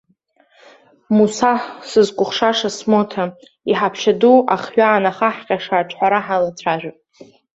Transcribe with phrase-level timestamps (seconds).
[1.15, 1.53] Муса,
[1.89, 3.23] сызкәыхшаша смоҭа,
[3.71, 6.97] иҳаԥшьа ду ахҩа анахаҳҟьаша аҿҳәара ҳалацәажәап.